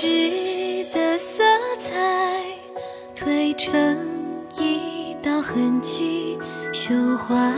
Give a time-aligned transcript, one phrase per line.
[0.00, 1.42] 诗的色
[1.80, 2.40] 彩
[3.16, 3.98] 褪成
[4.56, 6.38] 一道痕迹，
[6.72, 7.52] 绣花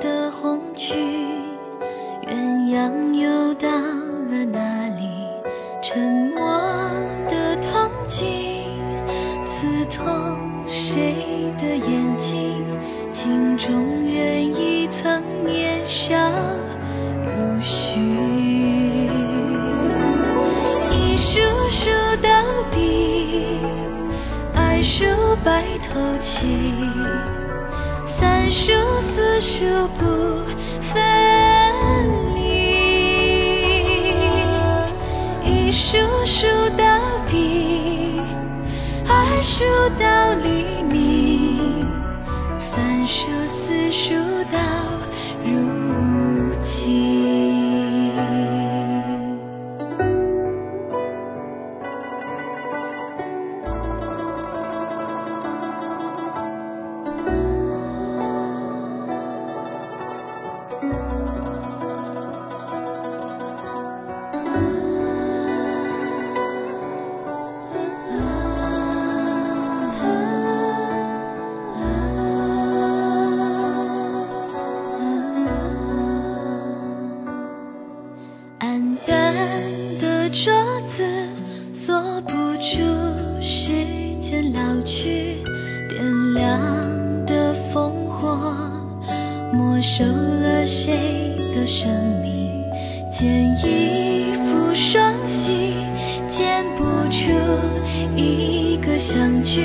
[0.00, 0.96] 的红裙，
[2.22, 2.32] 鸳
[2.74, 5.28] 鸯游到了哪里？
[5.82, 6.40] 沉默
[7.28, 8.72] 的铜镜，
[9.44, 10.34] 刺痛
[10.66, 11.14] 谁
[11.58, 12.64] 的眼睛？
[13.12, 16.16] 镜中人已曾年少。
[24.86, 25.04] 数
[25.44, 26.46] 白头起，
[28.06, 29.64] 三数四数
[29.98, 30.04] 不
[30.80, 31.02] 分
[32.36, 32.38] 离，
[35.44, 36.46] 一数数
[36.78, 36.84] 到
[37.28, 38.20] 底，
[39.08, 39.64] 二数
[39.98, 40.06] 到
[40.44, 41.84] 黎明，
[42.60, 44.14] 三数四数
[44.52, 44.58] 到
[80.46, 81.02] 的桌子
[81.72, 82.78] 锁不住
[83.42, 83.72] 时
[84.20, 85.42] 间老去，
[85.88, 86.70] 点亮
[87.26, 88.54] 的烽火
[89.52, 91.90] 没收了谁的生
[92.22, 92.62] 命？
[93.12, 93.26] 剪
[93.64, 95.74] 一副双喜，
[96.30, 97.32] 剪不出
[98.14, 99.64] 一个相聚，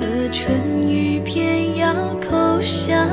[0.00, 1.94] 可春雨偏要
[2.28, 3.08] 口香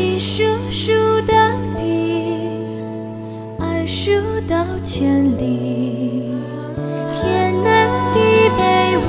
[0.00, 0.92] 一数数
[1.22, 1.34] 到
[1.76, 1.82] 底，
[3.58, 4.12] 二数
[4.48, 6.22] 到千里，
[7.20, 9.00] 天南地北无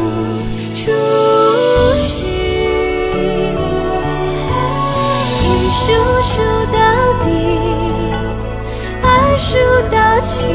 [0.73, 0.89] 处
[1.95, 2.27] 寻。
[5.43, 6.41] 一数数
[6.73, 6.79] 到
[7.23, 7.29] 底，
[9.03, 9.07] 二
[9.37, 9.59] 数
[9.91, 10.49] 到千